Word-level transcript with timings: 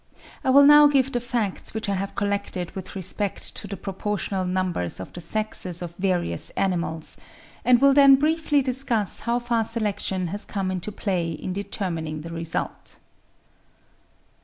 I 0.43 0.49
will 0.49 0.63
now 0.65 0.87
give 0.87 1.11
the 1.11 1.19
facts 1.19 1.75
which 1.75 1.87
I 1.87 1.93
have 1.93 2.15
collected 2.15 2.71
with 2.71 2.95
respect 2.95 3.55
to 3.55 3.67
the 3.67 3.77
proportional 3.77 4.45
numbers 4.45 4.99
of 4.99 5.13
the 5.13 5.21
sexes 5.21 5.79
of 5.83 5.93
various 5.97 6.49
animals; 6.57 7.17
and 7.63 7.79
will 7.79 7.93
then 7.93 8.15
briefly 8.15 8.63
discuss 8.63 9.19
how 9.19 9.37
far 9.37 9.63
selection 9.63 10.29
has 10.29 10.43
come 10.43 10.71
into 10.71 10.91
play 10.91 11.29
in 11.33 11.53
determining 11.53 12.21
the 12.21 12.31
result. 12.33 12.95